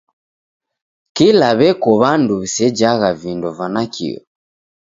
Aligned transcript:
Kila 1.15 1.49
w'eko 1.59 1.89
w'andu 2.01 2.33
w'isejagha 2.41 3.09
vindo 3.21 3.49
va 3.57 3.67
nakio! 3.73 4.19